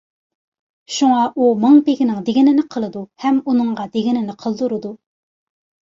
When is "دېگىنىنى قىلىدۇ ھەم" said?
2.31-3.41